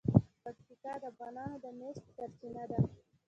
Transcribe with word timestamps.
پکتیکا 0.43 0.93
د 1.01 1.03
افغانانو 1.11 1.55
د 1.63 1.65
معیشت 1.77 2.05
سرچینه 2.17 2.63
ده. 2.71 2.79